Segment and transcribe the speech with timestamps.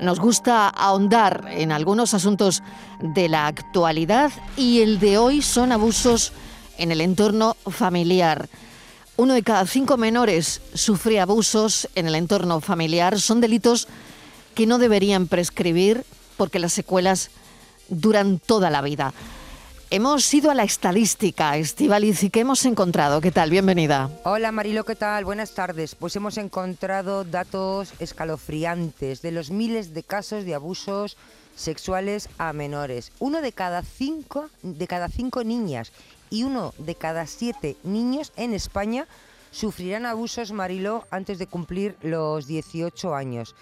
[0.00, 2.62] Nos gusta ahondar en algunos asuntos
[3.00, 6.32] de la actualidad y el de hoy son abusos
[6.78, 8.48] en el entorno familiar.
[9.16, 13.18] Uno de cada cinco menores sufre abusos en el entorno familiar.
[13.18, 13.88] Son delitos
[14.54, 16.04] que no deberían prescribir
[16.36, 17.30] porque las secuelas
[17.88, 19.14] duran toda la vida.
[19.88, 23.20] Hemos ido a la estadística, Estivaliz, y ¿qué hemos encontrado?
[23.20, 23.50] ¿Qué tal?
[23.50, 24.10] Bienvenida.
[24.24, 25.24] Hola Marilo, ¿qué tal?
[25.24, 25.94] Buenas tardes.
[25.94, 31.16] Pues hemos encontrado datos escalofriantes de los miles de casos de abusos
[31.54, 33.12] sexuales a menores.
[33.20, 35.92] Uno de cada cinco, de cada cinco niñas
[36.30, 39.06] y uno de cada siete niños en España
[39.52, 43.54] sufrirán abusos, Marilo, antes de cumplir los 18 años.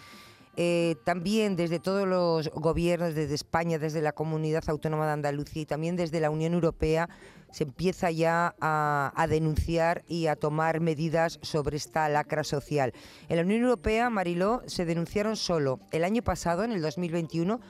[0.57, 5.67] Eh, también desde todos los gobiernos, desde España, desde la Comunidad Autónoma de Andalucía y
[5.67, 7.09] también desde la Unión Europea,
[7.51, 12.93] se empieza ya a, denunciar y a tomar medidas sobre esta lacra social.
[13.29, 17.61] En la Unión Europea, Mariló, se denunciaron solo el año pasado, en el 2021,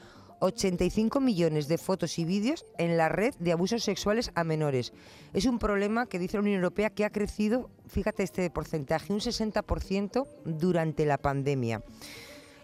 [0.41, 4.92] 85 millones de fotos y vídeos en la red de abusos sexuales a menores.
[5.34, 9.20] Es un problema que dice la Unión Europea que ha crecido, fíjate este porcentaje, un
[9.20, 11.83] 60% durante la pandemia.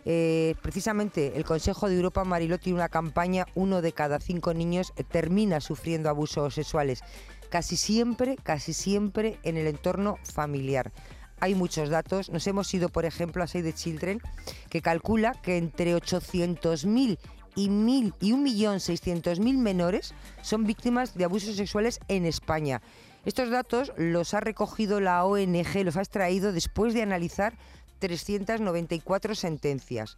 [0.05, 4.93] Eh, precisamente el Consejo de Europa Mariló tiene una campaña, uno de cada cinco niños
[5.11, 7.03] termina sufriendo abusos sexuales,
[7.51, 10.93] casi siempre, casi siempre en el entorno familiar.
[11.41, 14.21] Hay muchos datos, nos hemos ido por ejemplo a Save the Children,
[14.69, 17.19] que calcula que entre 800.000
[17.57, 22.81] y, mil, y 1.600.000 menores son víctimas de abusos sexuales en España.
[23.25, 27.55] Estos datos los ha recogido la ONG, los ha extraído después de analizar
[28.01, 30.17] 394 sentencias.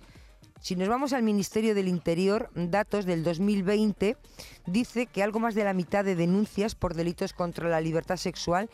[0.60, 4.16] Si nos vamos al Ministerio del Interior, datos del 2020
[4.66, 8.70] dice que algo más de la mitad de denuncias por delitos contra la libertad sexual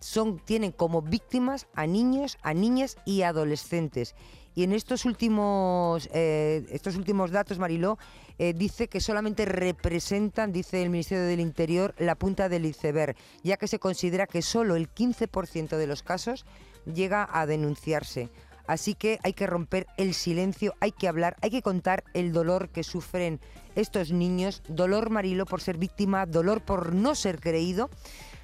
[0.00, 4.16] son, tienen como víctimas a niños, a niñas y adolescentes.
[4.56, 7.98] Y en estos últimos, eh, estos últimos datos, Mariló,
[8.38, 13.14] eh, dice que solamente representan, dice el Ministerio del Interior, la punta del iceberg,
[13.44, 16.44] ya que se considera que solo el 15% de los casos
[16.92, 18.30] llega a denunciarse.
[18.70, 22.68] Así que hay que romper el silencio, hay que hablar, hay que contar el dolor
[22.68, 23.40] que sufren
[23.74, 27.90] estos niños, dolor Marilo por ser víctima, dolor por no ser creído.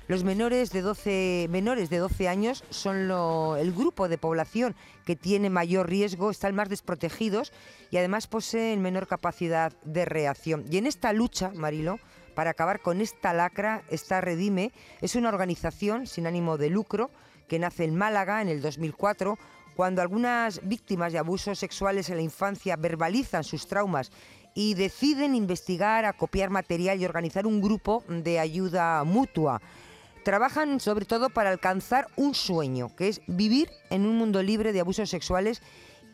[0.09, 3.09] Los menores de 12, menores de 12 años son
[3.56, 7.53] el grupo de población que tiene mayor riesgo, están más desprotegidos
[7.92, 10.65] y además poseen menor capacidad de reacción.
[10.69, 12.00] Y en esta lucha, Marilo,
[12.34, 14.72] para acabar con esta lacra, esta Redime
[15.03, 17.12] es una organización sin ánimo de lucro
[17.47, 19.38] que nace en Málaga en el 2004,
[19.76, 24.10] cuando algunas víctimas de abusos sexuales en la infancia verbalizan sus traumas
[24.54, 29.60] y deciden investigar, acopiar material y organizar un grupo de ayuda mutua.
[30.25, 34.81] Trabajan sobre todo para alcanzar un sueño, que es vivir en un mundo libre de
[34.81, 35.60] abusos sexuales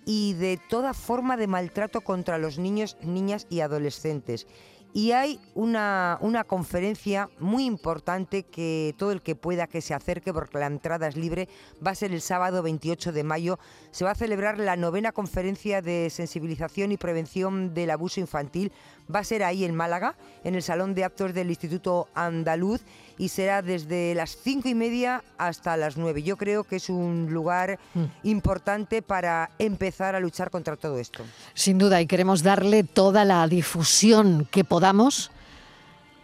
[0.05, 4.49] y de toda forma de maltrato contra los niños, niñas y adolescentes.
[4.94, 10.34] Y hay una, una, conferencia muy importante que todo el que pueda que se acerque,
[10.34, 11.48] porque la entrada es libre,
[11.84, 13.58] va a ser el sábado 28 de mayo.
[13.91, 18.70] Se va a celebrar la novena conferencia de sensibilización y prevención del abuso infantil.
[19.15, 20.15] Va a ser ahí en Málaga,
[20.45, 22.83] en el Salón de Actos del Instituto Andaluz
[23.19, 26.23] y será desde las cinco y media hasta las nueve.
[26.23, 28.05] Yo creo que es un lugar mm.
[28.25, 31.23] importante para empezar a luchar contra todo esto.
[31.55, 35.31] Sin duda, y queremos darle toda la difusión que podamos,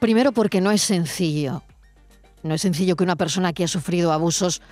[0.01, 1.63] primero porque no es sencillo.
[2.43, 4.63] No es sencillo que una persona que ha sufrido abusos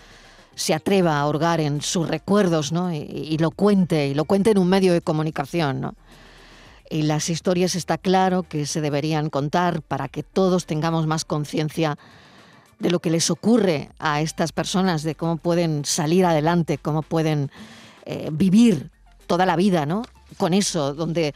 [0.54, 2.92] se atreva a hurgar en sus recuerdos ¿no?
[2.92, 5.80] y, y, lo cuente, y lo cuente en un medio de comunicación.
[5.80, 5.94] ¿no?
[6.90, 11.98] Y las historias está claro que se deberían contar para que todos tengamos más conciencia
[12.78, 17.50] de lo que les ocurre a estas personas, de cómo pueden salir adelante, cómo pueden
[18.04, 18.90] eh, vivir
[19.26, 20.02] toda la vida, ¿no?
[20.36, 21.34] Con eso, donde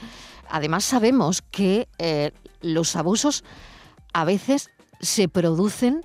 [0.49, 3.45] además sabemos que eh, los abusos
[4.13, 6.03] a veces se producen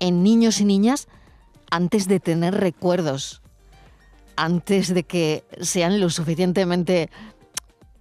[0.00, 1.06] en niños y niñas
[1.70, 3.42] antes de tener recuerdos,
[4.36, 7.10] antes de que sean lo suficientemente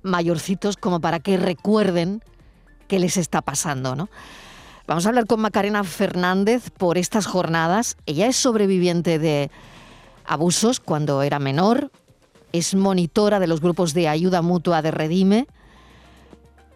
[0.04, 2.24] mayorcitos como para que recuerden
[2.88, 4.10] qué les está pasando, ¿no?
[4.86, 7.96] Vamos a hablar con Macarena Fernández por estas jornadas.
[8.06, 9.50] Ella es sobreviviente de
[10.26, 11.92] abusos cuando era menor,
[12.52, 15.48] es monitora de los grupos de ayuda mutua de Redime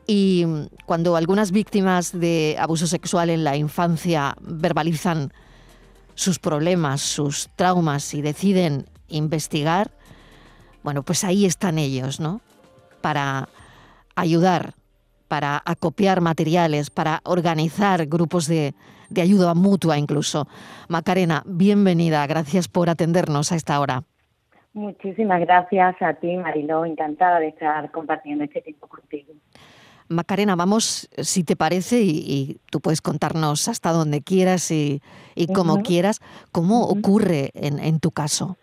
[0.08, 0.46] y
[0.86, 5.34] cuando algunas víctimas de abuso sexual en la infancia verbalizan
[6.16, 9.92] sus problemas, sus traumas y deciden investigar,
[10.82, 12.42] bueno, pues ahí están ellos, ¿no?
[13.08, 13.48] Para
[14.18, 14.74] ayudar,
[15.30, 18.74] para acopiar materiales, para organizar grupos de,
[19.16, 20.46] ayuda mutua incluso.
[20.90, 24.04] Macarena, bienvenida, gracias por atendernos a esta hora.
[24.74, 26.84] Muchísimas gracias a ti, Mariló.
[26.84, 29.32] Encantada de estar compartiendo este tiempo contigo.
[30.10, 35.00] Macarena, vamos, si te parece, y, tú puedes contarnos hasta donde quieras y,
[35.56, 36.20] como quieras,
[36.52, 38.58] ¿cómo ocurre en, en, tu caso?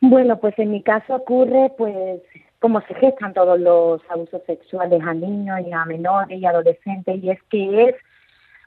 [0.00, 2.20] Bueno, pues en mi caso ocurre, pues,
[2.60, 7.30] cómo se gestan todos los abusos sexuales a niños y a menores y adolescentes, y
[7.30, 7.94] es que es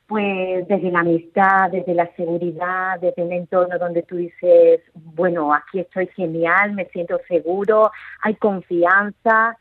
[0.08, 5.80] pues desde la amistad, desde la seguridad, desde un entorno donde tú dices, bueno, aquí
[5.80, 7.90] estoy genial, me siento seguro,
[8.22, 9.58] hay confianza.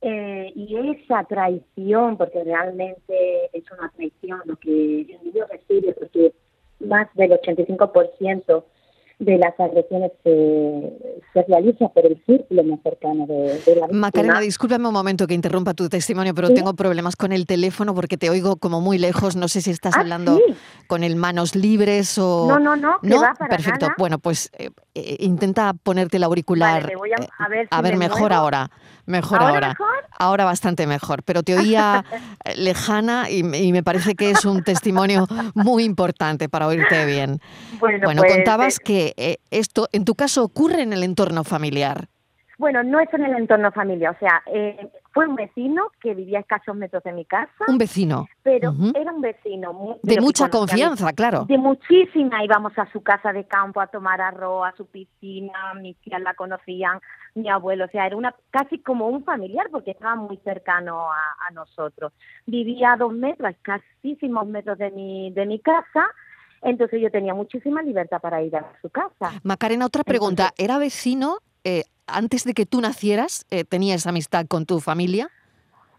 [0.00, 6.32] Eh, y esa traición, porque realmente es una traición lo que el niño recibe, porque
[6.78, 8.64] más del 85%
[9.20, 13.86] de las agresiones se, se realiza por el círculo más cercano de, la víctima.
[13.92, 18.16] Macarena, discúlpame un momento que interrumpa tu testimonio, pero tengo problemas con el teléfono porque
[18.16, 19.36] te oigo como muy lejos.
[19.36, 20.40] No sé si estás ah, hablando
[20.86, 22.46] con el manos libres o...
[22.48, 23.20] No, no, no, ¿No?
[23.20, 23.88] Va para Perfecto.
[23.98, 26.82] Bueno, pues eh, eh, intenta ponerte el auricular.
[26.82, 28.70] Vale, voy a, a, ver, a ver mejor ahora.
[29.06, 29.68] Mejor ahora.
[29.68, 29.86] Mejor?
[30.18, 32.04] Ahora bastante mejor, pero te oía
[32.56, 37.40] lejana y, me parece que es un testimonio muy importante para oírte bien.
[37.80, 42.08] Bueno, pues, contabas que eh, esto en tu caso ocurre en el entorno familiar.
[42.60, 46.36] Bueno, no es en el entorno familiar, o sea, eh, fue un vecino que vivía
[46.36, 47.64] a escasos metros de mi casa.
[47.66, 48.28] Un vecino.
[48.42, 49.98] Pero era un vecino.
[50.02, 51.46] de mucha confianza, claro.
[51.46, 52.44] De muchísima.
[52.44, 56.34] Íbamos a su casa de campo a tomar arroz, a su piscina, mis tías la
[56.34, 57.00] conocían,
[57.34, 61.50] mi abuelo, o sea, era una casi como un familiar porque estaba muy cercano a,
[61.54, 62.12] nosotros.
[62.44, 66.06] Vivía a dos metros, a escasísimos metros de mi, de mi casa.
[66.62, 69.32] Entonces yo tenía muchísima libertad para ir a su casa.
[69.42, 70.52] Macarena, otra pregunta.
[70.58, 75.30] ¿Era vecino eh, antes de que tú nacieras, eh, tenías amistad con tu familia?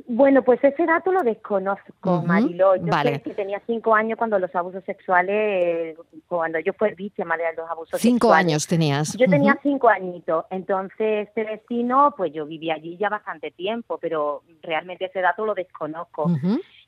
[0.08, 2.76] Bueno, pues ese dato lo desconozco, Mariló.
[2.76, 5.96] Yo sé que tenía cinco años cuando los abusos sexuales,
[6.28, 8.46] cuando yo fui víctima de los abusos cinco sexuales.
[8.46, 9.16] años tenías.
[9.18, 10.46] Yo tenía cinco añitos.
[10.50, 15.54] Entonces, este vecino, pues yo vivía allí ya bastante tiempo, pero realmente ese dato lo
[15.54, 16.30] desconozco.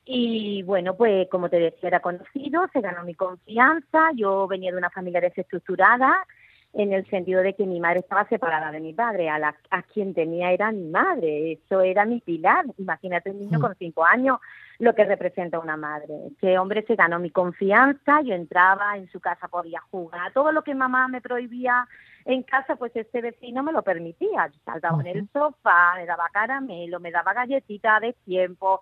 [0.05, 4.11] Y bueno, pues como te decía, era conocido, se ganó mi confianza.
[4.15, 6.25] Yo venía de una familia desestructurada
[6.73, 9.83] en el sentido de que mi madre estaba separada de mi padre, a, la, a
[9.83, 12.65] quien tenía era mi madre, eso era mi pilar.
[12.79, 13.61] Imagínate un niño mm.
[13.61, 14.39] con cinco años
[14.79, 16.13] lo que representa una madre.
[16.35, 20.63] Ese hombre se ganó mi confianza, yo entraba, en su casa podía jugar, todo lo
[20.63, 21.87] que mamá me prohibía
[22.25, 24.47] en casa, pues este vecino me lo permitía.
[24.47, 28.79] Yo saltaba en el sofá, me daba caramelo, me daba galletita de tiempo,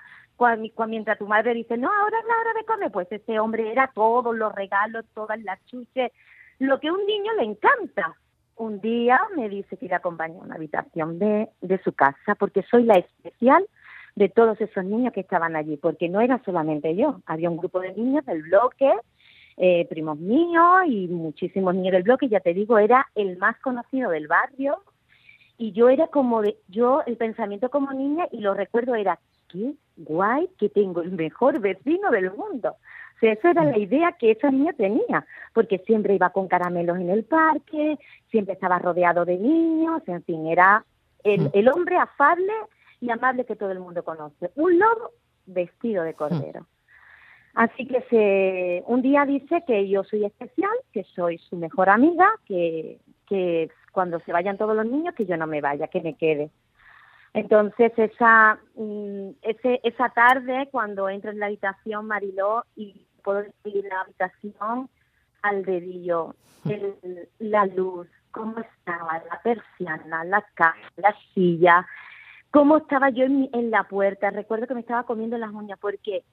[0.87, 3.91] mientras tu madre dice, no, ahora es la hora de comer, pues ese hombre era
[3.93, 6.11] todos los regalos, todas las chuches,
[6.59, 8.15] lo que a un niño le encanta.
[8.55, 12.63] Un día me dice que le acompañe a una habitación de, de su casa porque
[12.69, 13.65] soy la especial
[14.15, 17.79] de todos esos niños que estaban allí, porque no era solamente yo, había un grupo
[17.79, 18.91] de niños del bloque,
[19.57, 24.11] eh, primos míos y muchísimos niños del bloque, ya te digo, era el más conocido
[24.11, 24.81] del barrio
[25.57, 29.19] y yo era como de, yo el pensamiento como niña y lo recuerdo era,
[29.51, 32.75] qué guay que tengo el mejor vecino del mundo
[33.21, 37.23] esa era la idea que esa niña tenía, porque siempre iba con caramelos en el
[37.23, 37.99] parque,
[38.29, 40.83] siempre estaba rodeado de niños, en fin, era
[41.23, 42.51] el, el hombre afable
[42.99, 44.51] y amable que todo el mundo conoce.
[44.55, 45.11] Un lobo
[45.45, 46.65] vestido de cordero.
[47.53, 52.27] Así que se, un día dice que yo soy especial, que soy su mejor amiga,
[52.45, 52.97] que,
[53.27, 56.49] que cuando se vayan todos los niños, que yo no me vaya, que me quede.
[57.33, 63.85] Entonces, esa, mm, ese, esa tarde, cuando entro en la habitación, Mariló, y puedo describir
[63.85, 64.89] la habitación
[65.41, 66.35] al dedillo,
[67.39, 71.87] la luz, cómo estaba la persiana, la caja, la silla,
[72.51, 74.29] cómo estaba yo en, en, la puerta.
[74.29, 76.23] Recuerdo que me estaba comiendo las uñas porque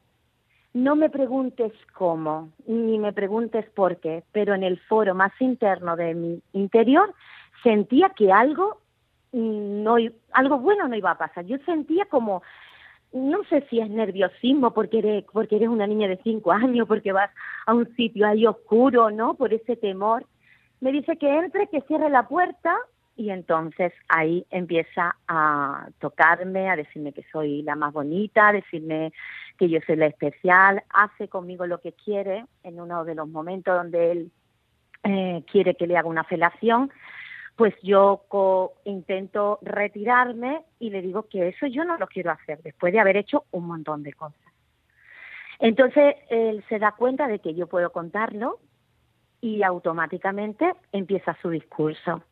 [0.74, 5.96] no me preguntes cómo, ni me preguntes por qué, pero en el foro más interno
[5.96, 7.14] de mi interior
[7.62, 8.80] sentía que algo
[9.32, 9.96] no
[10.32, 11.44] algo bueno no iba a pasar.
[11.44, 12.42] Yo sentía como
[13.12, 17.12] no sé si es nerviosismo porque eres, porque eres una niña de cinco años, porque
[17.12, 17.30] vas
[17.66, 19.34] a un sitio ahí oscuro, ¿no?
[19.34, 20.26] Por ese temor.
[20.80, 22.76] Me dice que entre, que cierre la puerta
[23.16, 29.12] y entonces ahí empieza a tocarme, a decirme que soy la más bonita, a decirme
[29.58, 33.74] que yo soy la especial, hace conmigo lo que quiere en uno de los momentos
[33.76, 34.30] donde él
[35.02, 36.92] eh, quiere que le haga una felación
[37.58, 38.22] pues yo
[38.84, 43.16] intento retirarme y le digo que eso yo no lo quiero hacer después de haber
[43.16, 44.38] hecho un montón de cosas.
[45.58, 48.60] Entonces él se da cuenta de que yo puedo contarlo
[49.40, 52.22] y automáticamente empieza su discurso.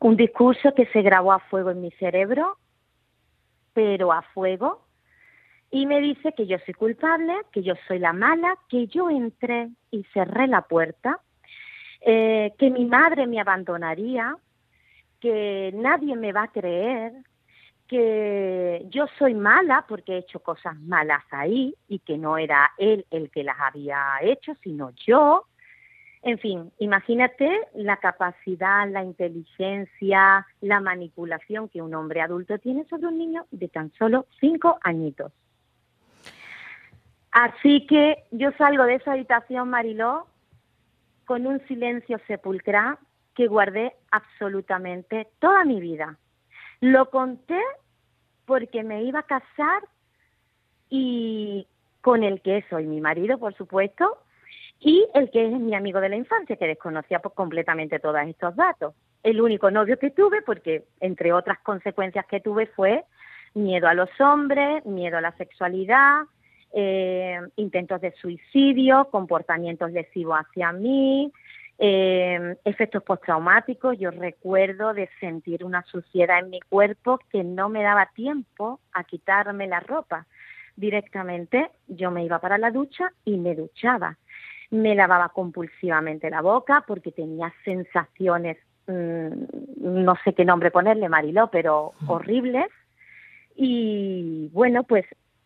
[0.00, 2.56] Un discurso que se grabó a fuego en mi cerebro,
[3.74, 4.86] pero a fuego,
[5.70, 9.68] y me dice que yo soy culpable, que yo soy la mala, que yo entré
[9.90, 11.20] y cerré la puerta,
[12.00, 14.34] eh, que mi madre me abandonaría,
[15.22, 17.12] que nadie me va a creer,
[17.86, 23.06] que yo soy mala porque he hecho cosas malas ahí y que no era él
[23.10, 25.46] el que las había hecho, sino yo.
[26.22, 33.06] En fin, imagínate la capacidad, la inteligencia, la manipulación que un hombre adulto tiene sobre
[33.06, 35.32] un niño de tan solo cinco añitos.
[37.30, 40.26] Así que yo salgo de esa habitación, Mariló,
[41.26, 42.98] con un silencio sepulcral
[43.34, 46.16] que guardé absolutamente toda mi vida.
[46.80, 47.60] Lo conté
[48.44, 49.82] porque me iba a casar
[50.90, 51.66] y
[52.00, 54.18] con el que soy mi marido, por supuesto,
[54.80, 58.94] y el que es mi amigo de la infancia, que desconocía completamente todos estos datos.
[59.22, 63.04] El único novio que tuve, porque entre otras consecuencias que tuve fue
[63.54, 66.22] miedo a los hombres, miedo a la sexualidad,
[66.72, 71.32] eh, intentos de suicidio, comportamientos lesivos hacia mí,
[71.78, 73.98] eh, efectos postraumáticos.
[73.98, 79.04] Yo recuerdo de sentir una suciedad en mi cuerpo que no me daba tiempo a
[79.04, 80.26] quitarme la ropa.
[80.76, 84.16] Directamente yo me iba para la ducha y me duchaba.
[84.70, 89.28] Me lavaba compulsivamente la boca porque tenía sensaciones, mm,
[89.78, 92.68] no sé qué nombre ponerle, Mariló, pero horribles.
[93.54, 95.04] Y bueno, pues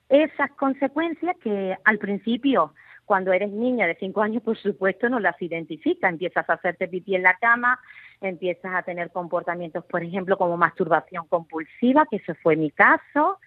[0.09, 2.73] esas consecuencias que al principio,
[3.07, 6.09] cuando eres niña de cinco años, por supuesto no las identifica.
[6.09, 7.79] Empiezas a hacerte pipí en la cama,
[8.21, 13.39] empiezas a tener comportamientos, por ejemplo, como masturbación compulsiva, que ese fue mi caso.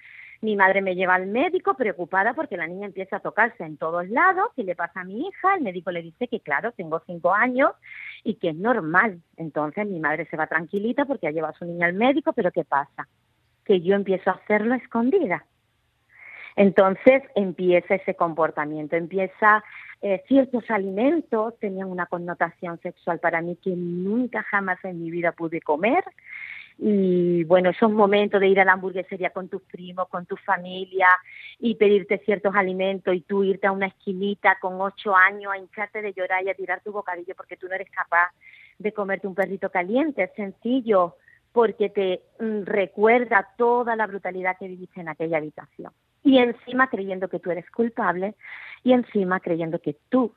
[0.42, 4.08] Mi madre me lleva al médico preocupada porque la niña empieza a tocarse en todos
[4.10, 4.48] lados.
[4.56, 5.56] ¿Qué le pasa a mi hija?
[5.56, 7.72] El médico le dice que, claro, tengo cinco años
[8.24, 9.22] y que es normal.
[9.36, 12.52] Entonces mi madre se va tranquilita porque ha llevado a su niña al médico, pero
[12.54, 13.10] ¿qué pasa?
[13.66, 15.46] Que yo empiezo a hacerlo escondida
[16.56, 19.64] entonces empieza ese comportamiento, empieza
[20.02, 25.34] eh, ciertos alimentos tenían una connotación sexual para mí que nunca jamás en mi vida
[25.34, 26.04] pude comer.
[26.78, 31.10] Y bueno, esos momentos de ir a la hamburguesería con tus primos, con tu familia
[31.60, 36.02] y pedirte ciertos alimentos y tú irte a una esquinita con ocho años a hincharte
[36.02, 38.30] de llorar y a tirar tu bocadillo porque tú no eres capaz
[38.78, 41.18] de comerte un perrito caliente, es sencillo
[41.52, 45.92] porque te mm, recuerda toda la brutalidad que viviste en aquella habitación
[46.24, 48.36] y encima creyendo que tú eres culpable
[48.84, 50.34] y encima creyendo que tú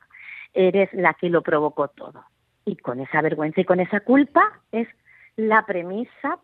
[0.52, 2.24] eres la que lo provocó todo.
[2.64, 4.88] Y con esa vergüenza y con esa culpa es
[5.36, 6.38] la premisa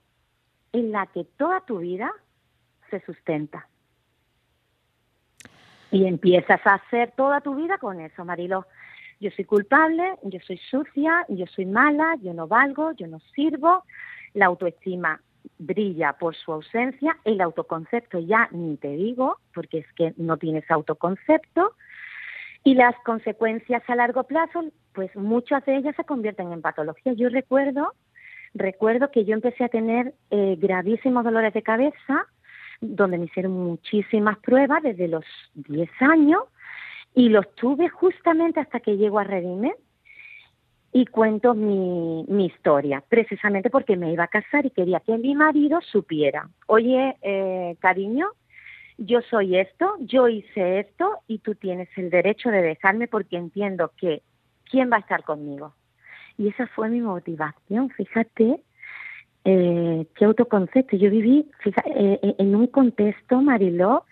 [0.73, 2.11] en la que toda tu vida
[2.91, 3.69] se sustenta.
[5.91, 8.67] Y empiezas a hacer toda tu vida con eso, Marilo.
[9.21, 13.85] Yo soy culpable, yo soy sucia, yo soy mala, yo no valgo, yo no sirvo.
[14.35, 15.21] La autoestima
[15.59, 20.71] brilla por su ausencia, el autoconcepto ya ni te digo, porque es que no tienes
[20.71, 21.75] autoconcepto,
[22.65, 27.13] y las consecuencias a largo plazo, pues muchas de ellas se convierten en patología.
[27.13, 27.95] Yo recuerdo,
[28.55, 32.27] recuerdo que yo empecé a tener eh, gravísimos dolores de cabeza,
[32.81, 36.43] donde me hicieron muchísimas pruebas desde los 10 años,
[37.15, 39.75] y los tuve justamente hasta que llego a Redime,
[41.01, 45.33] y cuento mi, mi, historia, precisamente porque me iba a casar y quería que mi
[45.37, 48.27] marido supiera, oye, eh, cariño,
[48.97, 53.93] yo soy esto, yo hice esto y tú tienes el derecho de dejarme porque entiendo
[53.97, 54.23] que
[54.69, 55.73] quién va a estar conmigo.
[56.37, 58.61] Y esa fue mi motivación, fíjate,
[59.45, 60.97] eh, qué autoconcepto.
[60.97, 64.05] Yo viví fíjate, eh, en un contexto, Mariló,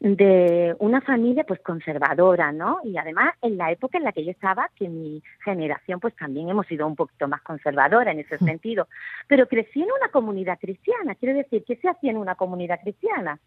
[0.00, 2.80] de una familia pues conservadora, ¿no?
[2.84, 6.48] Y además en la época en la que yo estaba, que mi generación pues también
[6.48, 8.88] hemos sido un poquito más conservadora en ese sentido,
[9.26, 13.38] pero crecí en una comunidad cristiana, quiero decir, ¿qué se hacía en una comunidad cristiana?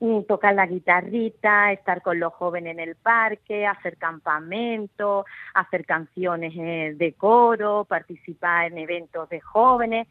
[0.00, 6.52] Mm, tocar la guitarrita, estar con los jóvenes en el parque, hacer campamento, hacer canciones
[6.56, 10.08] eh, de coro, participar en eventos de jóvenes.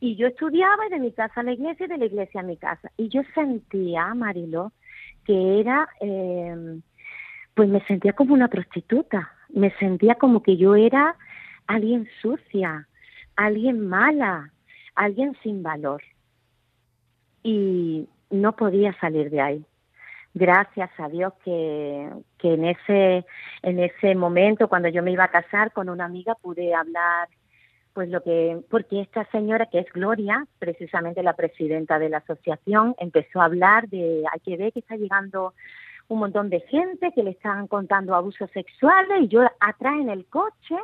[0.00, 2.56] Y yo estudiaba de mi casa a la iglesia y de la iglesia a mi
[2.56, 2.90] casa.
[2.96, 4.72] Y yo sentía, Marilo,
[5.24, 6.80] que era, eh,
[7.54, 11.16] pues me sentía como una prostituta, me sentía como que yo era
[11.66, 12.88] alguien sucia,
[13.36, 14.52] alguien mala,
[14.94, 16.02] alguien sin valor.
[17.42, 19.66] Y no podía salir de ahí.
[20.34, 23.24] Gracias a Dios que, que en ese
[23.62, 27.28] en ese momento cuando yo me iba a casar con una amiga pude hablar
[27.94, 32.94] pues lo que, porque esta señora que es Gloria, precisamente la presidenta de la asociación,
[32.98, 35.54] empezó a hablar de, hay que ver que está llegando
[36.08, 40.26] un montón de gente que le están contando abusos sexuales y yo atrás en el
[40.26, 40.76] coche,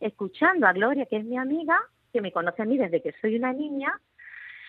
[0.00, 1.76] escuchando a Gloria, que es mi amiga,
[2.12, 3.98] que me conoce a mí desde que soy una niña,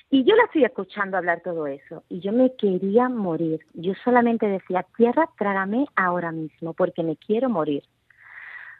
[0.10, 3.66] y yo la estoy escuchando hablar todo eso, y yo me quería morir.
[3.74, 7.84] Yo solamente decía, tierra, trágame ahora mismo, porque me quiero morir.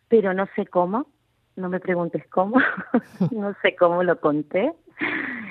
[0.10, 1.08] Pero no sé cómo,
[1.56, 2.60] no me preguntes cómo,
[3.32, 4.74] no sé cómo lo conté,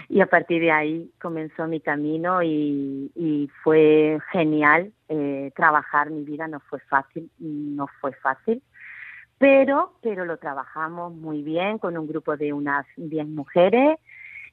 [0.08, 6.48] y a partir de ahí comenzó mi camino y, fue genial eh, trabajar mi vida,
[6.48, 8.62] no fue fácil, no fue fácil,
[9.38, 13.98] pero, pero lo trabajamos muy bien con un grupo de unas 10 mujeres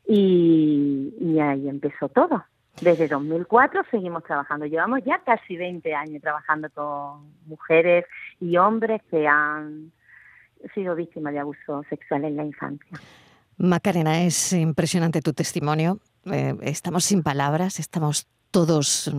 [0.06, 2.46] y, y ahí empezó todo.
[2.82, 4.66] Desde 2004 seguimos trabajando.
[4.66, 8.06] Llevamos ya casi 20 años trabajando con mujeres
[8.40, 9.92] y hombres que han
[10.74, 13.00] sido víctimas de abuso sexual en la infancia.
[13.58, 16.00] Macarena, es impresionante tu testimonio.
[16.26, 19.12] Eh, estamos sin palabras, estamos todos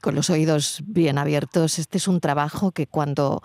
[0.00, 1.78] con los oídos bien abiertos.
[1.78, 3.42] Este es un trabajo que cuando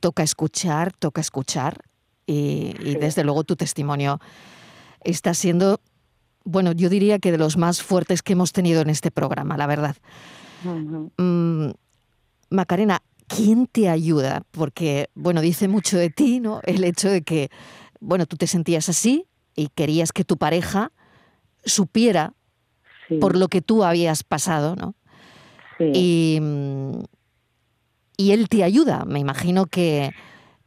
[0.00, 1.78] toca escuchar, toca escuchar.
[2.26, 4.20] Y, desde luego tu testimonio
[5.02, 5.80] está siendo,
[6.44, 9.66] bueno, yo diría que de los más fuertes que hemos tenido en este programa, la
[9.66, 9.96] verdad.
[11.16, 11.70] Mm,
[12.50, 13.02] Macarena,
[13.34, 14.42] ¿quién te ayuda?
[14.50, 16.60] Porque, bueno, dice mucho de ti, ¿no?
[16.64, 17.50] El hecho de que,
[18.00, 20.92] bueno, tú te sentías así, y querías que tu pareja
[21.64, 22.32] supiera
[23.20, 24.94] por lo que tú habías pasado, ¿no?
[25.78, 26.38] Y,
[28.16, 30.10] y él te ayuda, me imagino que,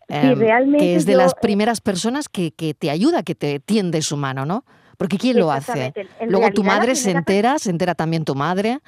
[0.09, 0.39] em,
[0.77, 4.45] que es de las primeras personas que, que, te ayuda, que te tiende su mano,
[4.45, 4.65] ¿no?
[4.97, 5.93] Porque ¿quién lo hace?
[6.27, 8.79] Luego tu madre se entera, se entera también tu madre.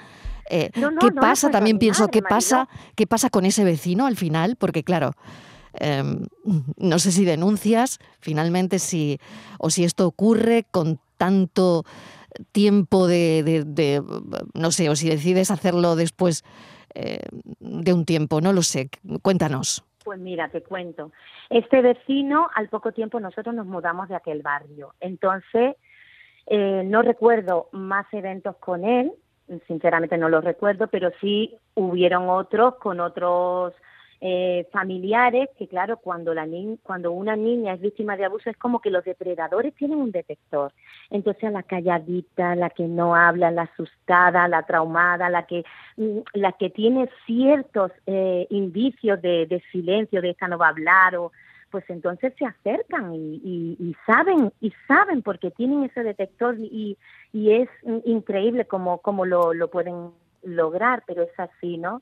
[0.50, 1.50] Eh, ¿Qué pasa?
[1.50, 4.56] También pienso, ¿qué pasa, ¿qué pasa con ese vecino al final?
[4.58, 5.14] Porque claro,
[5.80, 6.28] Em,
[6.78, 9.20] no sé si denuncias finalmente si,
[9.60, 11.84] o si esto ocurre con tanto
[12.52, 14.04] tiempo de,
[14.54, 16.44] no sé, o si decides hacerlo después
[16.94, 17.20] eh,
[17.60, 18.90] de un tiempo, no lo sé.
[19.22, 19.86] Cuéntanos.
[20.04, 21.12] Pues mira, te cuento.
[21.50, 24.94] Este vecino, al poco tiempo nosotros nos mudamos de aquel barrio.
[25.00, 25.78] Entonces,
[26.48, 29.14] eh, no recuerdo más eventos con él,
[29.68, 33.74] sinceramente no los recuerdo, pero sí hubieron otros con otros
[34.22, 36.48] eh, familiares que claro cuando la
[36.84, 40.72] cuando una niña es víctima de abuso es como que los depredadores tienen un detector.
[41.10, 45.64] Entonces la calladita la que no habla la asustada la traumada la que
[45.98, 51.18] mm, la que tiene ciertos eh, indicios de, silencio de esta no va a hablar
[51.18, 51.32] o
[51.76, 56.98] pues entonces se acercan y, saben y saben porque tienen ese detector y,
[57.34, 57.68] y es
[58.06, 60.12] increíble como, como lo, lo pueden
[60.42, 62.02] lograr pero es así no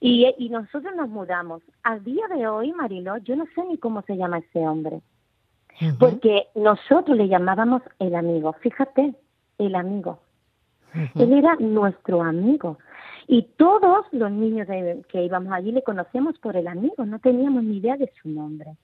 [0.00, 1.62] y, y nosotros nos mudamos.
[1.84, 5.00] Al día de hoy, Mariló, yo no sé ni cómo se llama ese hombre,
[6.00, 8.54] porque nosotros le llamábamos el amigo.
[8.54, 9.14] Fíjate,
[9.58, 10.18] el amigo.
[11.14, 12.78] Él era nuestro amigo.
[13.28, 14.68] Y todos los niños
[15.08, 18.76] que íbamos allí le conocíamos por el amigo, no teníamos ni idea de su nombre.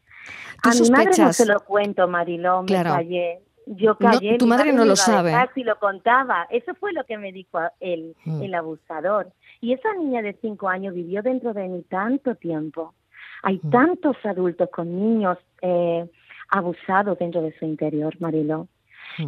[0.62, 3.40] A mi madre no se lo cuento, Mariló, me callé.
[3.66, 4.38] Yo callé.
[4.38, 5.32] tu madre no lo sabe.
[5.54, 6.46] Si lo contaba.
[6.50, 8.42] Eso fue lo que me dijo él, mm.
[8.42, 9.32] el abusador.
[9.60, 12.94] Y esa niña de cinco años vivió dentro de mí tanto tiempo.
[13.42, 13.70] Hay mm.
[13.70, 16.08] tantos adultos con niños eh,
[16.48, 18.68] abusados dentro de su interior, Marilo.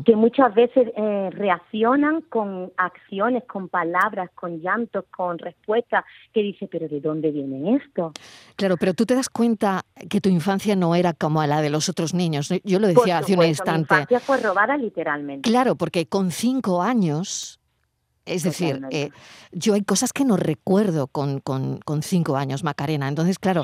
[0.05, 6.68] Que muchas veces eh, reaccionan con acciones, con palabras, con llantos, con respuestas, que dice,
[6.70, 8.12] pero ¿de dónde viene esto?
[8.57, 11.88] Claro, pero tú te das cuenta que tu infancia no era como la de los
[11.88, 12.53] otros niños.
[12.64, 13.94] Yo lo decía hace un instante.
[13.94, 15.49] Mi infancia fue robada literalmente.
[15.49, 17.61] Claro, porque con cinco años
[18.26, 19.10] es decir, eh,
[19.52, 23.08] yo hay cosas que no recuerdo con, con, con cinco años, Macarena.
[23.08, 23.62] Entonces, claro,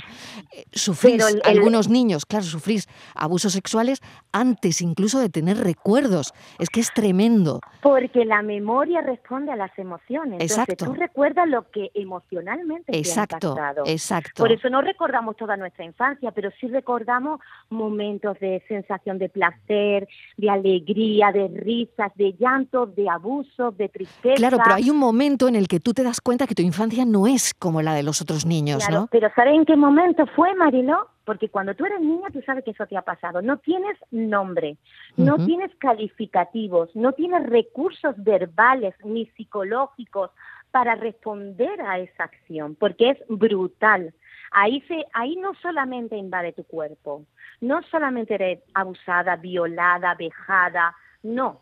[0.53, 4.01] eh, sufrís, algunos niños, claro, sufrís abusos sexuales
[4.33, 6.35] antes incluso de tener recuerdos.
[6.59, 7.61] Es que es tremendo.
[7.83, 10.41] Porque la memoria responde a las emociones.
[10.41, 10.87] Exacto.
[10.87, 14.43] tú recuerdas lo que emocionalmente exacto, te ha Exacto.
[14.43, 17.41] Por eso no recordamos toda nuestra infancia, pero sí recordamos
[17.71, 24.37] momentos de sensación de placer, de alegría, de risas, de llantos, de abusos, de tristeza.
[24.37, 27.05] Claro, pero hay un momento en el que tú te das cuenta que tu infancia
[27.05, 30.55] no es como la de los otros niños, claro, Pero ¿sabes en qué momento fue,
[30.55, 31.09] Marilo?
[31.25, 33.41] Porque cuando tú eres niña, tú sabes que eso te ha pasado.
[33.41, 34.77] No tienes nombre,
[35.17, 40.31] no tienes calificativos, no tienes recursos verbales ni psicológicos
[40.71, 44.13] para responder a esa acción, porque es brutal.
[44.51, 47.25] Ahí, se, ahí no solamente invade tu cuerpo,
[47.61, 51.61] no solamente eres abusada, violada, vejada, no,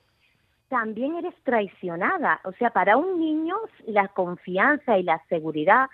[0.68, 2.40] también eres traicionada.
[2.44, 5.86] O sea, para un niño la confianza y la seguridad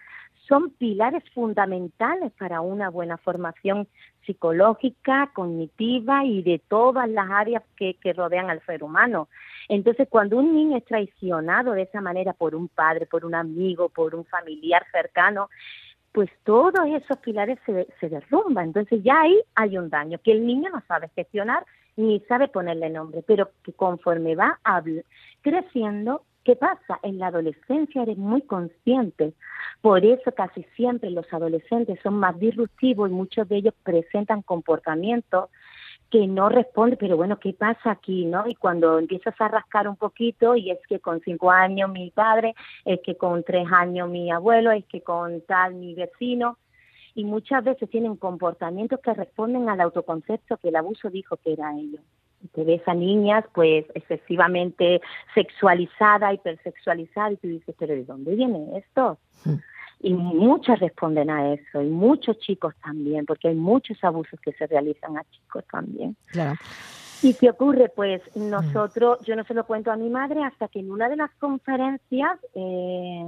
[0.49, 3.89] son pilares fundamentales para una buena formación
[4.27, 9.29] psicológica, cognitiva y de todas las áreas que, que, rodean al ser humano.
[9.69, 13.89] Entonces, cuando un niño es traicionado de esa manera por un padre, por un amigo,
[13.89, 15.49] por un familiar cercano,
[16.15, 18.67] pues todos esos pilares se, derrumban.
[18.67, 22.89] Entonces ya ahí hay un daño que el niño no sabe gestionar ni sabe ponerle
[22.89, 24.61] nombre, pero que conforme va
[25.43, 27.01] creciendo, ¿qué pasa?
[27.03, 29.35] En la adolescencia eres muy consciente.
[29.81, 35.51] Por eso casi siempre los adolescentes son más disruptivos y muchos de ellos presentan comportamientos
[36.15, 38.47] que no responde, pero bueno, ¿qué pasa aquí, no?
[38.47, 42.55] Y cuando empiezas a rascar un poquito, y es que con cinco años mi padre,
[42.85, 46.57] es que con tres años mi abuelo, es que con tal mi vecino,
[47.17, 51.77] y muchas veces tienen comportamientos que responden al autoconcepto que el abuso dijo que era
[51.77, 52.03] ellos.
[52.53, 55.01] Te ves a niñas pues excesivamente
[55.35, 59.19] sexualizada, hipersexualizada, y tú dices, pero ¿de dónde viene esto?
[59.45, 59.55] Hmm.
[60.05, 64.67] Y muchas responden a eso, y muchos chicos también, porque hay muchos abusos que se
[64.67, 66.15] realizan a chicos también.
[66.27, 66.59] Claro.
[67.23, 67.89] ¿Y qué ocurre?
[67.89, 71.17] Pues nosotros, yo no se lo cuento a mi madre hasta que en una de
[71.17, 73.25] las conferencias, eh,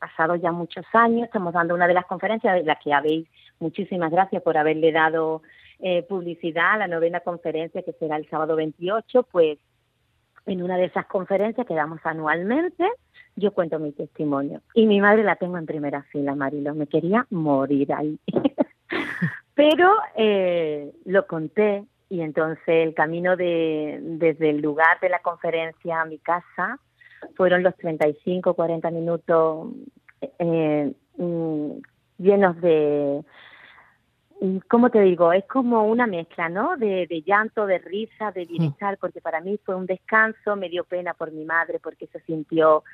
[0.00, 3.28] pasado ya muchos años, estamos dando una de las conferencias, de la que habéis,
[3.60, 5.42] muchísimas gracias por haberle dado
[5.78, 9.58] eh, publicidad a la novena conferencia que será el sábado 28, pues
[10.46, 12.88] en una de esas conferencias que damos anualmente,
[13.34, 14.62] yo cuento mi testimonio.
[14.74, 16.74] Y mi madre la tengo en primera fila, Marilo.
[16.74, 18.18] Me quería morir ahí.
[19.54, 26.00] Pero eh, lo conté y entonces el camino de, desde el lugar de la conferencia
[26.00, 26.78] a mi casa
[27.34, 29.68] fueron los 35, 40 minutos
[30.38, 31.70] eh, mm,
[32.18, 33.22] llenos de,
[34.68, 35.32] ¿cómo te digo?
[35.32, 36.76] Es como una mezcla, ¿no?
[36.76, 40.84] De, de llanto, de risa, de bienestar, porque para mí fue un descanso, me dio
[40.84, 42.84] pena por mi madre porque se sintió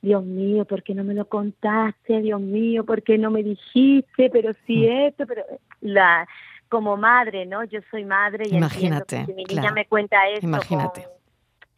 [0.00, 2.20] Dios mío, ¿por qué no me lo contaste?
[2.20, 4.30] Dios mío, ¿por qué no me dijiste?
[4.30, 5.42] Pero sí esto, pero
[5.80, 6.26] la
[6.68, 7.64] como madre, ¿no?
[7.64, 10.46] Yo soy madre y Imagínate, si mi niña me cuenta eso.
[10.46, 11.06] Imagínate.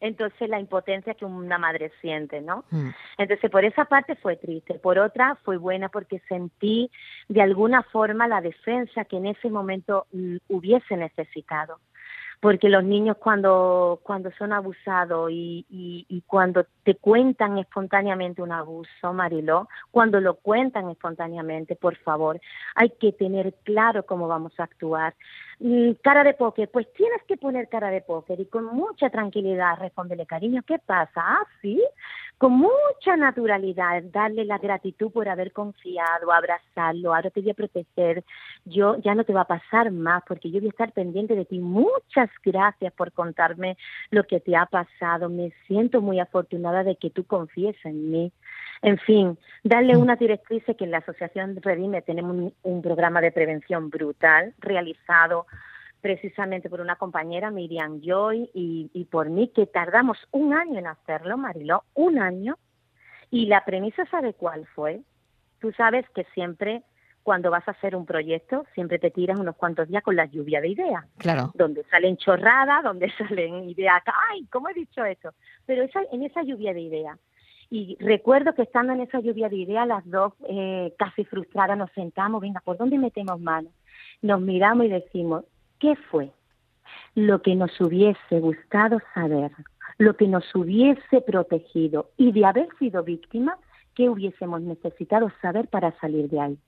[0.01, 2.65] Entonces la impotencia que una madre siente, ¿no?
[2.71, 2.89] Mm.
[3.17, 6.91] Entonces por esa parte fue triste, por otra fue buena porque sentí
[7.29, 11.79] de alguna forma la defensa que en ese momento mm, hubiese necesitado
[12.41, 19.13] porque los niños cuando, cuando son abusados y, y, cuando te cuentan espontáneamente un abuso,
[19.13, 22.41] Mariló, cuando lo cuentan espontáneamente, por favor,
[22.73, 25.13] hay que tener claro cómo vamos a actuar.
[25.59, 29.77] Mm, cara de póker, pues tienes que poner cara de póker y con mucha tranquilidad
[29.79, 31.11] respondele, cariño, ¿qué pasa?
[31.17, 31.79] Ah, sí,
[32.39, 38.23] con mucha naturalidad, darle la gratitud por haber confiado, abrazarlo, ahora te voy a proteger,
[38.65, 41.45] yo ya no te va a pasar más porque yo voy a estar pendiente de
[41.45, 41.59] ti.
[41.59, 43.77] Muchas gracias por contarme
[44.09, 48.31] lo que te ha pasado, me siento muy afortunada de que tú confíes en mí.
[48.81, 53.89] En fin, darle una directriz que en la Asociación Redime tenemos un programa de prevención
[53.89, 55.45] brutal realizado
[56.01, 61.37] precisamente por una compañera, Miriam Joy, y, por mí, que tardamos un año en hacerlo,
[61.37, 62.57] Mariló, un año.
[63.29, 65.01] Y la premisa, ¿sabe cuál fue?
[65.59, 66.81] Tú sabes que siempre,
[67.23, 70.61] cuando vas a hacer un proyecto, siempre te tiras unos cuantos días con la lluvia
[70.61, 71.05] de ideas.
[71.17, 71.51] Claro.
[71.55, 74.01] Donde salen chorradas, donde salen ideas.
[74.29, 75.33] ¡Ay, cómo he dicho eso!
[75.65, 77.17] Pero esa, en esa lluvia de ideas.
[77.69, 81.91] Y recuerdo que estando en esa lluvia de ideas, las dos eh, casi frustradas nos
[81.91, 83.71] sentamos, venga, ¿por dónde metemos manos?
[84.21, 85.45] Nos miramos y decimos,
[85.81, 86.31] ¿Qué fue?
[87.15, 89.51] Lo que nos hubiese gustado saber,
[89.97, 93.57] lo que nos hubiese protegido y de haber sido víctimas,
[93.95, 96.59] ¿qué hubiésemos necesitado saber para salir de ahí?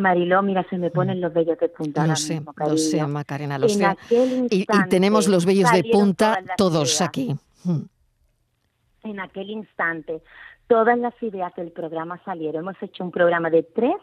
[0.00, 2.06] Mariló, mira, se me ponen los vellos de punta.
[2.06, 3.86] Lo sé, lo sé, Macarena, lo sé.
[4.50, 7.34] Y, tenemos los vellos de punta todos aquí.
[7.64, 7.80] Mm.
[9.04, 10.22] En aquel instante,
[10.66, 12.62] todas las ideas del programa salieron.
[12.62, 13.96] Hemos hecho un programa de tres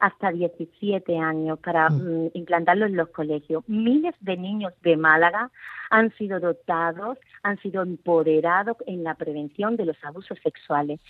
[0.00, 2.26] hasta 17 años para mm.
[2.26, 3.64] Mm, implantarlo en los colegios.
[3.68, 5.50] Miles de niños de Málaga
[5.90, 11.00] han sido dotados, han sido empoderados en la prevención de los abusos sexuales,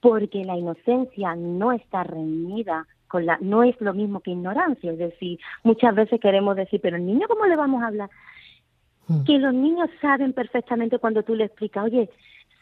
[0.00, 4.98] porque la inocencia no está reñida con la, no es lo mismo que ignorancia, es
[4.98, 8.10] decir, muchas veces queremos decir, pero el niño cómo le vamos a hablar?
[9.06, 9.22] Mm.
[9.22, 12.10] Que los niños saben perfectamente cuando tú le explicas, oye,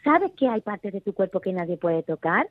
[0.03, 2.47] ¿sabes que hay partes de tu cuerpo que nadie puede tocar?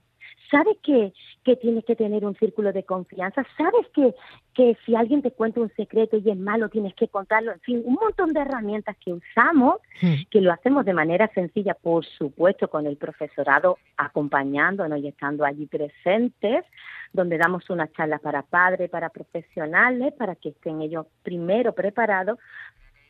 [0.51, 1.12] sabes que,
[1.45, 4.15] que tienes que tener un círculo de confianza, sabes que,
[4.55, 7.83] que si alguien te cuenta un secreto y es malo, tienes que contarlo, en fin,
[7.85, 10.29] un montón de herramientas que usamos, hmm.
[10.31, 15.67] que lo hacemos de manera sencilla, por supuesto, con el profesorado acompañándonos y estando allí
[15.67, 16.65] presentes,
[17.12, 22.38] donde damos unas charlas para padres, para profesionales, para que estén ellos primero preparados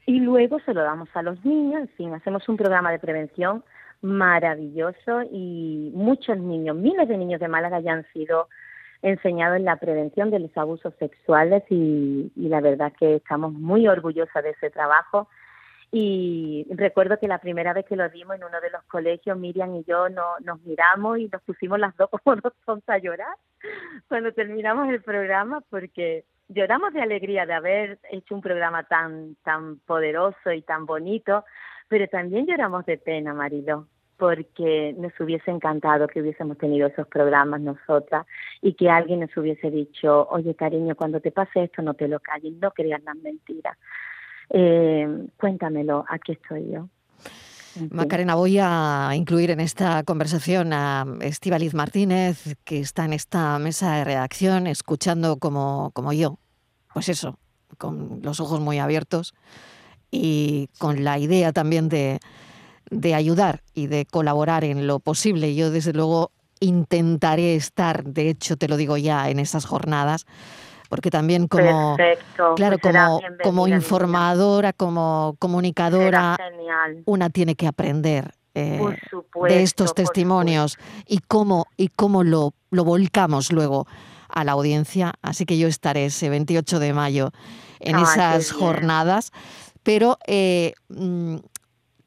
[0.05, 3.63] y luego se lo damos a los niños, en fin, hacemos un programa de prevención
[4.03, 8.49] maravilloso y muchos niños, miles de niños de Málaga ya han sido
[9.01, 14.45] enseñados en la prevención de los abusos sexuales y, la verdad que estamos muy orgullosas
[14.45, 15.29] de ese trabajo.
[15.91, 19.75] Y recuerdo que la primera vez que lo dimos en uno de los colegios, Miriam
[19.77, 23.37] y yo no, nos miramos y nos pusimos las dos como nos somos a llorar
[24.09, 29.79] cuando terminamos el programa porque lloramos de alegría de haber hecho un programa tan, tan
[29.81, 31.45] poderoso y tan bonito,
[31.89, 37.61] pero también lloramos de pena, Marilo, porque nos hubiese encantado que hubiésemos tenido esos programas
[37.61, 38.25] nosotras
[38.61, 42.21] y que alguien nos hubiese dicho, oye cariño, cuando te pase esto no te lo
[42.21, 43.77] calles, no creas las mentiras.
[44.51, 46.89] eh, cuéntamelo, aquí estoy yo.
[47.91, 53.97] Macarena, voy a incluir en esta conversación a Estivaliz Martínez, que está en esta mesa
[53.97, 56.39] de redacción, escuchando como, como yo,
[56.93, 57.39] pues eso,
[57.79, 59.35] con los ojos muy abiertos
[60.13, 62.21] y con la idea también de,
[62.91, 65.57] de ayudar y de colaborar en lo posible.
[65.57, 70.27] Yo, desde luego, intentaré estar, de hecho, te lo digo ya, en esas jornadas
[70.89, 71.97] porque también como
[72.55, 76.37] claro pues como como informadora como comunicadora
[77.07, 78.79] una tiene que aprender eh,
[79.49, 83.87] de estos testimonios y cómo y cómo lo, lo volcamos luego
[84.29, 85.15] a la audiencia.
[85.23, 87.31] Así que yo estaré ese 28 de mayo
[87.81, 89.33] en esas jornadas
[89.83, 91.37] pero eh, mm,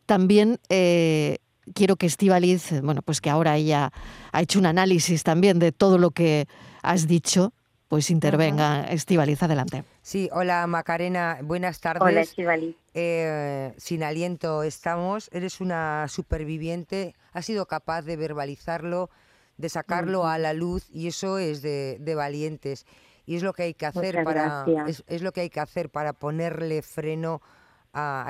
[0.05, 1.37] también eh,
[1.73, 3.91] quiero que Estivaliz, bueno, pues que ahora ella
[4.31, 6.47] ha hecho un análisis también de todo lo que
[6.83, 7.53] has dicho,
[7.87, 8.83] pues intervenga.
[8.85, 9.83] Estivaliz, adelante.
[10.01, 12.01] Sí, hola Macarena, buenas tardes.
[12.01, 12.75] Hola Estivaliz.
[12.93, 19.09] Eh, sin aliento estamos, eres una superviviente, has sido capaz de verbalizarlo,
[19.57, 22.85] de sacarlo a la luz y eso es de, valientes.
[23.25, 26.13] Y es lo que hay que hacer para es, lo que hay que hacer para
[26.13, 27.64] ponerle freno a,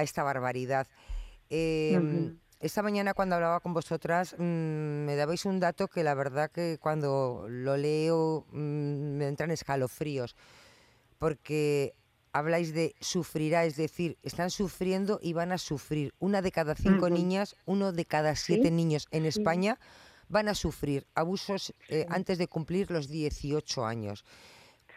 [0.01, 0.88] esta barbaridad.
[1.49, 6.49] Em, esta mañana cuando hablaba con vosotras mm, me dabais un dato que la verdad
[6.49, 10.36] que cuando lo leo mm, me entran escalofríos,
[11.19, 11.93] porque
[12.32, 16.13] habláis de sufrirá, es decir, están sufriendo y van a sufrir.
[16.19, 19.80] Una de cada cinco niñas, uno de cada siete niños en España
[20.28, 24.25] van a sufrir abusos eh, antes de cumplir los 18 años.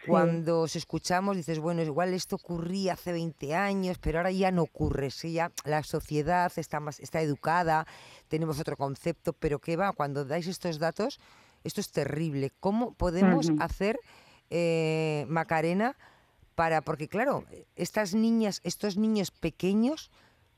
[0.08, 4.62] Cuando os escuchamos dices, bueno, igual esto ocurría hace 20 años, pero ahora ya no
[4.62, 5.10] ocurre.
[5.10, 7.86] Sí, ya la sociedad está más está educada,
[8.28, 9.92] tenemos otro concepto, pero ¿qué va?
[9.92, 11.20] Cuando dais estos datos,
[11.64, 12.52] esto es terrible.
[12.60, 13.98] ¿Cómo podemos hacer,
[14.50, 15.96] eh, Macarena,
[16.54, 17.44] para, porque claro,
[17.76, 20.10] estas niñas, estos niños pequeños,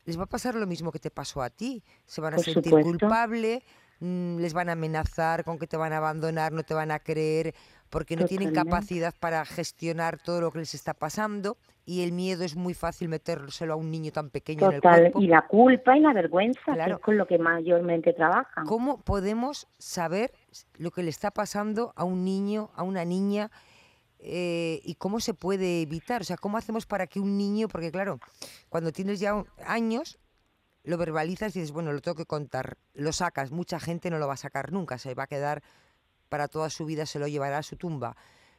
[0.05, 1.85] les va a pasar lo mismo que te pasó a ti.
[2.07, 3.63] Se van a sentir culpables,
[4.01, 7.01] mm, les van a amenazar con que te van a abandonar, no te van a
[7.01, 7.55] creer,
[7.90, 12.44] porque no tienen capacidad para gestionar todo lo que les está pasando y el miedo
[12.44, 15.20] es muy fácil metérselo a un niño tan pequeño en el cuerpo.
[15.20, 18.64] Y la culpa y la vergüenza, que es con lo que mayormente trabajan.
[18.64, 20.31] ¿Cómo podemos saber
[20.79, 23.50] lo que le está pasando a un niño, a una niña?
[24.20, 27.90] Eh, y cómo se puede evitar, o sea, cómo hacemos para que un niño, porque
[27.90, 28.20] claro,
[28.68, 30.20] cuando tienes ya años,
[30.85, 34.29] lo verbalizas y dices, bueno, lo tengo que contar, lo sacas, mucha gente no lo
[34.29, 35.62] va a sacar nunca, se va a quedar
[36.31, 38.16] para toda su vida se lo llevará a su tumba.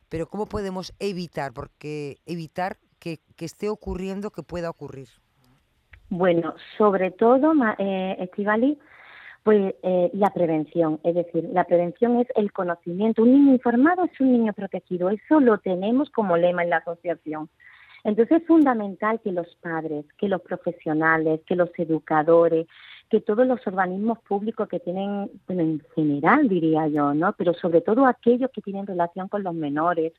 [0.10, 5.08] Pero ¿cómo podemos evitar, porque evitar que, esté ocurriendo, que pueda ocurrir?
[6.10, 8.78] Bueno, sobre todo, eh, Estivali,
[9.44, 13.24] pues eh, la prevención, es decir, la prevención es el conocimiento.
[13.24, 17.50] Un niño informado es un niño protegido, eso lo tenemos como lema en la asociación.
[18.04, 22.68] Entonces es fundamental que los padres, que los profesionales, que los educadores,
[23.12, 27.34] que todos los organismos públicos que tienen, bueno, en general diría yo, ¿no?
[27.34, 30.14] Pero sobre todo aquellos que tienen relación con los menores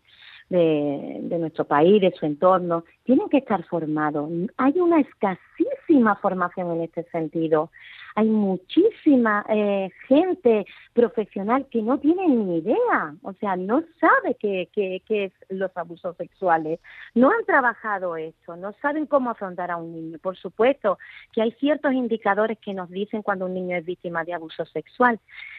[0.50, 4.31] de, de nuestro país, de su entorno, tienen que estar formados.
[4.59, 7.70] Hay una escasísima formación en este sentido
[8.14, 14.68] hay muchísima eh, gente profesional que no tiene ni idea, o sea, no sabe qué,
[14.72, 16.81] qué, qué es los abusos sexuales,
[17.14, 20.18] no han trabajado esto, no saben cómo afrontar a un niño.
[20.18, 20.98] Por supuesto
[21.33, 25.18] que hay ciertos indicadores que nos dicen cuando un niño es víctima de abuso sexual.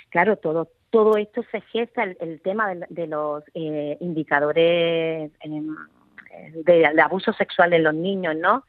[0.10, 5.32] Claro, todo, todo esto se gesta, el, tema de, los eh, indicadores
[6.54, 8.64] de, de, abuso sexual en los niños, ¿no?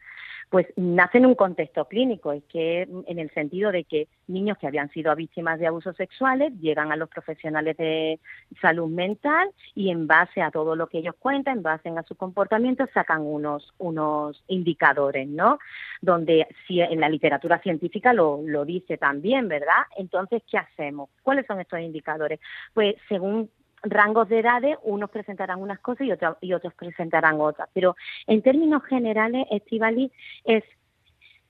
[0.54, 4.68] Pues nace en un contexto clínico, es que en el sentido de que niños que
[4.68, 8.20] habían sido víctimas de abusos sexuales llegan a los profesionales de
[8.60, 12.14] salud mental y en base a todo lo que ellos cuentan, en base a su
[12.14, 15.58] comportamiento, sacan unos, unos indicadores, ¿no?
[16.00, 19.82] Donde si en la literatura científica lo, lo dice también, ¿verdad?
[19.96, 21.10] Entonces, ¿qué hacemos?
[21.24, 22.38] ¿Cuáles son estos indicadores?
[22.74, 23.50] Pues según
[23.84, 27.68] rangos de edades, unos presentarán unas cosas y, otros y otros presentarán otras.
[27.72, 30.10] Pero en términos generales, Estivali
[30.44, 30.64] es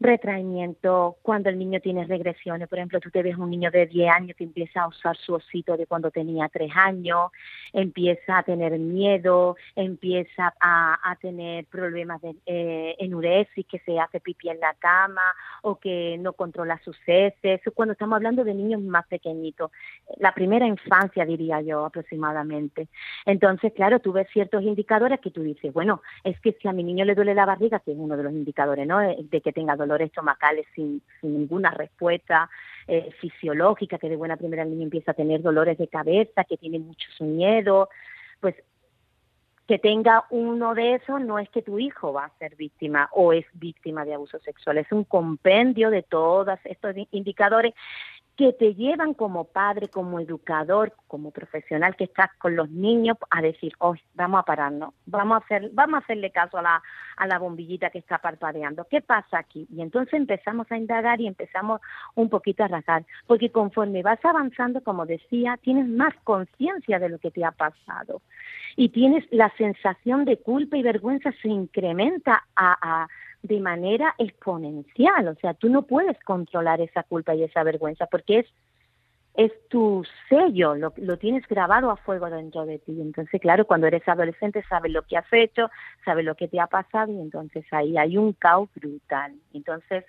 [0.04, 4.10] retraimiento, cuando el niño tiene regresiones, por ejemplo, tú te ves un niño de 10
[4.10, 7.30] años que empieza a usar su osito de cuando tenía 3 años,
[7.72, 14.48] empieza a tener miedo, empieza a, tener problemas de eh, enuresis, que se hace pipí
[14.48, 15.22] en la cama
[15.62, 19.70] o que no controla sus heces, cuando estamos hablando de niños más pequeñitos,
[20.18, 22.88] la primera infancia diría yo aproximadamente.
[23.24, 26.82] Entonces, claro, tú ves ciertos indicadores que tú dices, bueno, es que si a mi
[26.82, 29.76] niño le duele la barriga, que es uno de los indicadores, ¿no?, de que tenga
[29.94, 32.50] dolores estomacales sin, ninguna respuesta
[32.86, 36.78] eh, fisiológica, que de buena primera niño empieza a tener dolores de cabeza, que tiene
[36.78, 37.88] mucho miedo,
[38.40, 38.56] pues
[39.66, 43.32] que tenga uno de esos no es que tu hijo va a ser víctima o
[43.32, 47.72] es víctima de abuso sexual, es un compendio de todos estos indicadores
[48.36, 53.40] que te llevan como padre, como educador, como profesional que estás con los niños a
[53.40, 56.82] decir, hoy vamos a pararnos, vamos a hacer, vamos a hacerle caso a la,
[57.16, 58.86] a la bombillita que está parpadeando.
[58.90, 59.68] ¿Qué pasa aquí?
[59.70, 61.80] Y entonces empezamos a indagar y empezamos
[62.16, 67.18] un poquito a rasgar, porque conforme vas avanzando, como decía, tienes más conciencia de lo
[67.18, 68.20] que te ha pasado
[68.76, 73.06] y tienes la sensación de culpa y vergüenza se incrementa a
[73.44, 75.28] de manera exponencial.
[75.28, 78.46] O sea, tú no puedes controlar esa culpa y esa vergüenza porque es
[79.34, 83.00] es tu sello, lo, lo, tienes grabado a fuego dentro de ti.
[83.00, 85.70] Entonces, claro, cuando eres adolescente sabes lo que has hecho,
[86.04, 89.34] sabes lo que te ha pasado y entonces ahí hay un caos brutal.
[89.52, 90.04] Entonces,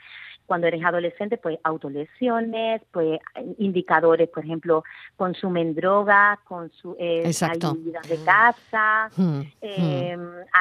[0.46, 3.20] cuando eres adolescente, pues autolesiones, pues
[3.58, 4.84] indicadores, por ejemplo,
[5.16, 9.44] consumen drogas, consu eh, de casa, hmm, hmm.
[9.62, 10.18] eh,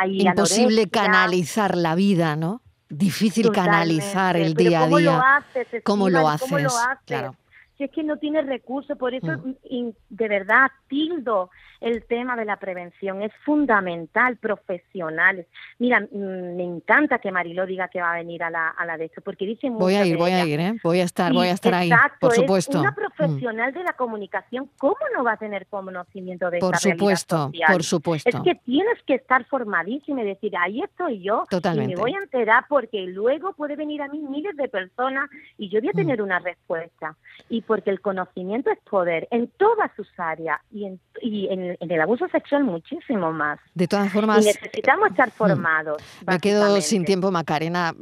[0.07, 2.63] Imposible canalizar la vida, ¿no?
[2.89, 5.45] Difícil canalizar el día a día.
[5.83, 6.41] ¿Cómo lo haces?
[6.41, 7.01] ¿Cómo lo haces?
[7.07, 7.37] Claro
[7.77, 9.89] si es que no tiene recursos, por eso mm.
[10.11, 11.51] de verdad tildo
[11.85, 15.47] el tema de la prevención, es fundamental, profesional.
[15.79, 18.97] Mira, mm, me encanta que Mariló diga que va a venir a la, a la
[18.97, 20.75] de esto, porque dicen Voy a ir, voy a ir, ¿eh?
[20.83, 22.79] voy a estar, voy a estar ahí, por supuesto.
[22.79, 26.91] Es una profesional de la comunicación, ¿cómo no va a tener conocimiento de por esta
[26.91, 31.93] supuesto, Por supuesto, Es que tienes que estar formadísimo y decir, ahí estoy yo, Totalmente.
[31.93, 35.69] y me voy a enterar porque luego puede venir a mí miles de personas y
[35.69, 35.97] yo voy a mm.
[35.97, 37.17] tener una respuesta.
[37.49, 42.01] Y porque el conocimiento es poder en todas sus áreas y en, y en, el
[42.01, 43.59] abuso sexual muchísimo más.
[43.75, 44.45] De todas formas...
[44.45, 46.03] necesitamos estar mm, formados.
[46.27, 47.95] Me quedo sin tiempo, Macarena.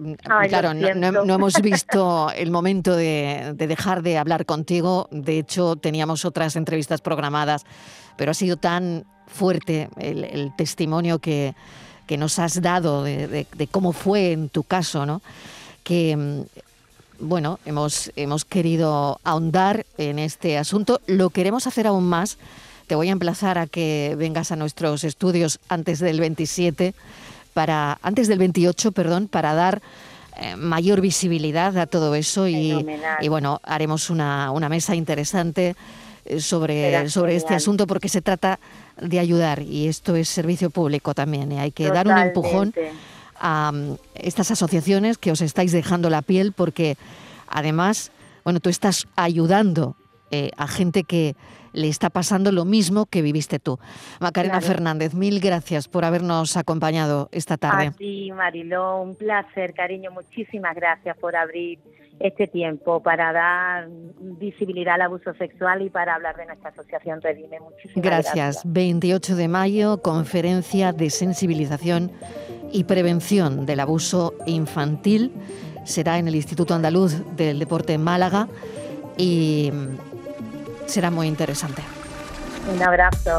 [0.49, 5.09] claro, no, hemos visto el momento de, dejar de hablar contigo.
[5.11, 7.65] De hecho, teníamos otras entrevistas programadas,
[8.17, 11.55] pero ha sido tan fuerte el, testimonio que,
[12.07, 15.23] que, nos has dado de, de, cómo fue en tu caso, ¿no?
[15.85, 16.43] que mm,
[17.23, 21.01] bueno, hemos, hemos querido ahondar en este asunto.
[21.07, 22.37] Lo queremos hacer aún más.
[22.87, 26.95] Te voy a emplazar a que vengas a nuestros estudios antes del 27,
[27.55, 29.83] para, antes del 28, perdón, para dar
[30.37, 32.87] eh, mayor visibilidad a todo eso y,
[33.21, 35.77] y bueno, haremos una, una mesa interesante
[36.25, 38.61] eh, sobre, sobre este asunto porque se trata
[39.01, 42.73] de ayudar y esto es servicio público también y hay que dar un empujón
[43.41, 46.97] a mm, estas asociaciones que os estáis dejando la piel porque
[47.49, 48.13] además,
[48.45, 49.97] bueno, tú estás ayudando
[50.31, 51.35] eh, a gente que
[51.73, 53.79] le está pasando lo mismo que viviste tú.
[54.21, 57.87] Macarena Fernández, mil gracias por habernos acompañado esta tarde.
[57.87, 61.79] A ti, Mariló, un placer, cariño, muchísimas gracias por abrir
[62.21, 63.89] este tiempo para dar
[64.21, 67.59] visibilidad al abuso sexual y para hablar de nuestra asociación Redime.
[67.61, 68.35] Muchísimas gracias.
[68.35, 68.63] Gracias.
[68.65, 72.13] 28 de mayo, conferencia de sensibilización
[72.73, 75.33] y prevención del abuso infantil.
[75.85, 78.49] Será en el Instituto Andaluz del Deporte en Málaga
[79.17, 79.73] y
[80.93, 81.83] será muy interesante.
[82.73, 83.39] Un abrazo.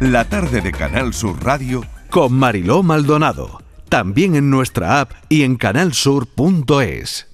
[0.00, 3.60] La tarde de Canal Sur Radio con Mariló Maldonado.
[3.88, 7.26] También en nuestra app y en canalsur.es.